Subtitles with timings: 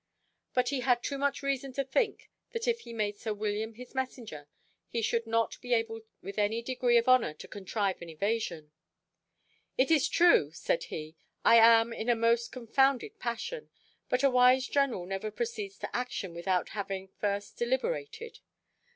[0.55, 3.93] But he had too much reason to think, that if he made sir William his
[3.93, 4.47] messenger,
[4.89, 8.71] he should not be able with any degree of honour to contrive an evasion.
[9.77, 13.69] "It is true," said he, "I am in a most confounded passion,
[14.09, 18.39] but a wise general never proceeds to action without having first deliberated.